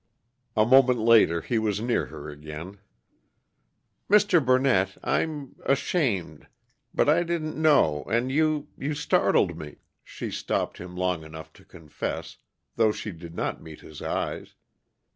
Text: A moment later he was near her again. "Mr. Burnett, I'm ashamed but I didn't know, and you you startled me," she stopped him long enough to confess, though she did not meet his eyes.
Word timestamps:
A 0.57 0.65
moment 0.65 0.97
later 0.97 1.41
he 1.41 1.59
was 1.59 1.79
near 1.79 2.07
her 2.07 2.27
again. 2.27 2.79
"Mr. 4.09 4.43
Burnett, 4.43 4.97
I'm 5.03 5.55
ashamed 5.63 6.47
but 6.91 7.07
I 7.07 7.21
didn't 7.21 7.55
know, 7.55 8.01
and 8.05 8.31
you 8.31 8.69
you 8.79 8.95
startled 8.95 9.55
me," 9.59 9.75
she 10.03 10.31
stopped 10.31 10.79
him 10.79 10.97
long 10.97 11.23
enough 11.23 11.53
to 11.53 11.63
confess, 11.63 12.37
though 12.77 12.91
she 12.91 13.11
did 13.11 13.35
not 13.35 13.61
meet 13.61 13.81
his 13.81 14.01
eyes. 14.01 14.55